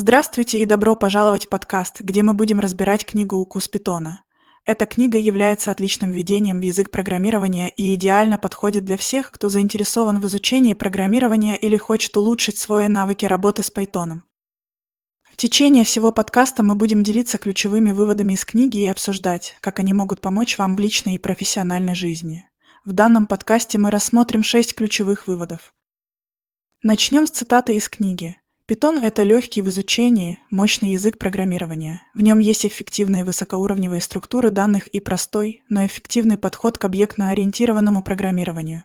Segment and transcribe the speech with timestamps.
[0.00, 4.22] Здравствуйте и добро пожаловать в подкаст, где мы будем разбирать книгу «Укус питона».
[4.64, 10.20] Эта книга является отличным введением в язык программирования и идеально подходит для всех, кто заинтересован
[10.20, 14.20] в изучении программирования или хочет улучшить свои навыки работы с Python.
[15.32, 19.94] В течение всего подкаста мы будем делиться ключевыми выводами из книги и обсуждать, как они
[19.94, 22.48] могут помочь вам в личной и профессиональной жизни.
[22.84, 25.74] В данном подкасте мы рассмотрим шесть ключевых выводов.
[26.84, 28.36] Начнем с цитаты из книги.
[28.68, 32.02] Python— это легкий в изучении, мощный язык программирования.
[32.12, 38.84] В нем есть эффективные высокоуровневые структуры данных и простой, но эффективный подход к объектно-ориентированному программированию.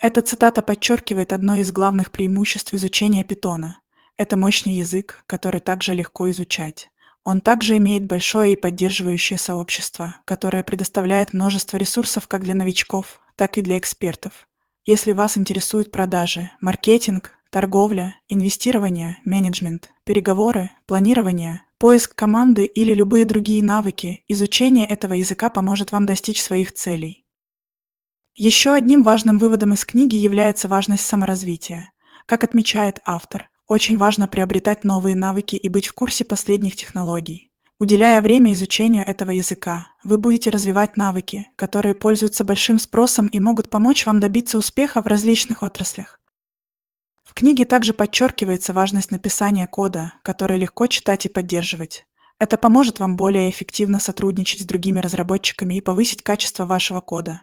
[0.00, 3.74] Эта цитата подчеркивает одно из главных преимуществ изучения Python.
[4.16, 6.90] Это мощный язык, который также легко изучать.
[7.22, 13.56] Он также имеет большое и поддерживающее сообщество, которое предоставляет множество ресурсов как для новичков, так
[13.56, 14.48] и для экспертов.
[14.84, 23.62] Если вас интересуют продажи, маркетинг, торговля, инвестирование, менеджмент, переговоры, планирование, поиск команды или любые другие
[23.62, 27.24] навыки, изучение этого языка поможет вам достичь своих целей.
[28.34, 31.92] Еще одним важным выводом из книги является важность саморазвития.
[32.26, 37.52] Как отмечает автор, очень важно приобретать новые навыки и быть в курсе последних технологий.
[37.78, 43.70] Уделяя время изучению этого языка, вы будете развивать навыки, которые пользуются большим спросом и могут
[43.70, 46.18] помочь вам добиться успеха в различных отраслях.
[47.34, 52.06] Книге также подчеркивается важность написания кода, который легко читать и поддерживать.
[52.38, 57.42] Это поможет вам более эффективно сотрудничать с другими разработчиками и повысить качество вашего кода.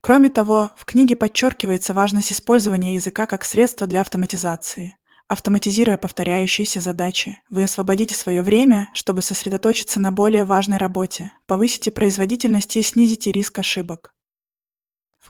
[0.00, 4.96] Кроме того, в книге подчеркивается важность использования языка как средства для автоматизации.
[5.28, 12.76] Автоматизируя повторяющиеся задачи, вы освободите свое время, чтобы сосредоточиться на более важной работе, повысите производительность
[12.76, 14.12] и снизите риск ошибок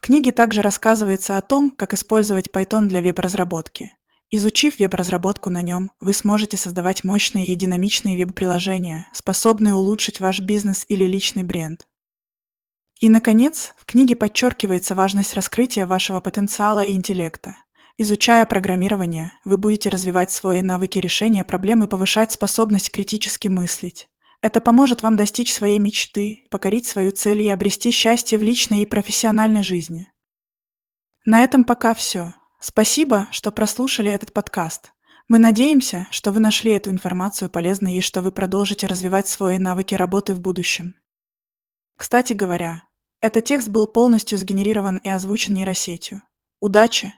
[0.00, 3.92] книге также рассказывается о том, как использовать Python для веб-разработки.
[4.30, 10.86] Изучив веб-разработку на нем, вы сможете создавать мощные и динамичные веб-приложения, способные улучшить ваш бизнес
[10.88, 11.86] или личный бренд.
[13.00, 17.56] И, наконец, в книге подчеркивается важность раскрытия вашего потенциала и интеллекта.
[17.98, 24.08] Изучая программирование, вы будете развивать свои навыки решения проблем и повышать способность критически мыслить.
[24.42, 28.86] Это поможет вам достичь своей мечты, покорить свою цель и обрести счастье в личной и
[28.86, 30.12] профессиональной жизни.
[31.24, 32.34] На этом пока все.
[32.60, 34.92] Спасибо, что прослушали этот подкаст.
[35.28, 39.94] Мы надеемся, что вы нашли эту информацию полезной и что вы продолжите развивать свои навыки
[39.94, 40.96] работы в будущем.
[41.96, 42.82] Кстати говоря,
[43.20, 46.22] этот текст был полностью сгенерирован и озвучен нейросетью.
[46.58, 47.14] Удачи!